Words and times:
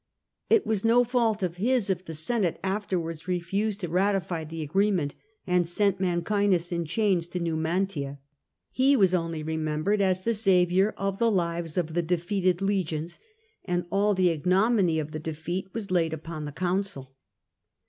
It 0.49 0.65
was 0.65 0.83
no 0.83 1.03
fault 1.03 1.43
of 1.43 1.57
his 1.57 1.91
if 1.91 2.03
the 2.03 2.15
Senate 2.15 2.59
afterwards 2.63 3.27
refused 3.27 3.81
to 3.81 3.87
ratify 3.87 4.43
the 4.43 4.63
agreement, 4.63 5.13
and 5.45 5.69
sent 5.69 5.99
Mancinus 5.99 6.71
in 6.71 6.85
chains 6.85 7.27
to 7.27 7.39
Numantia. 7.39 8.17
He 8.71 8.95
was 8.95 9.13
only 9.13 9.43
remem 9.43 9.83
bered 9.83 9.99
as 9.99 10.23
the 10.23 10.33
saviour 10.33 10.95
of 10.97 11.19
the 11.19 11.29
lives 11.29 11.77
of 11.77 11.93
the 11.93 12.01
defeated 12.01 12.63
legions, 12.63 13.19
and 13.63 13.85
all 13.91 14.15
the 14.15 14.29
ignominy 14.29 14.97
of 14.97 15.11
the 15.11 15.19
defeat 15.19 15.71
was 15.71 15.91
laid 15.91 16.13
upon 16.13 16.45
the 16.45 16.51
consul. 16.51 17.15